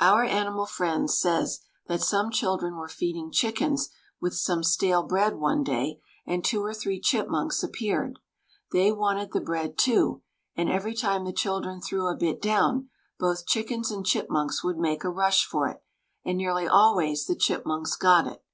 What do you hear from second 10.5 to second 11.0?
and every